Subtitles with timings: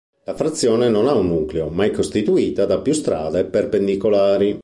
[0.23, 4.59] La frazione non ha un nucleo ma è costituita da più strade perpendicolari.